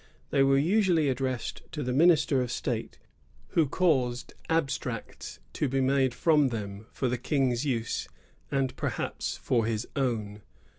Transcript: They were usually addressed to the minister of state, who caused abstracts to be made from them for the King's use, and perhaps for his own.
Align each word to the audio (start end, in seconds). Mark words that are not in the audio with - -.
They 0.31 0.41
were 0.41 0.57
usually 0.57 1.09
addressed 1.09 1.61
to 1.73 1.83
the 1.83 1.93
minister 1.93 2.41
of 2.41 2.51
state, 2.51 2.97
who 3.49 3.67
caused 3.67 4.33
abstracts 4.49 5.37
to 5.53 5.69
be 5.69 5.79
made 5.79 6.15
from 6.15 6.47
them 6.47 6.87
for 6.91 7.07
the 7.07 7.19
King's 7.19 7.65
use, 7.67 8.07
and 8.49 8.75
perhaps 8.75 9.37
for 9.37 9.67
his 9.67 9.87
own. 9.95 10.41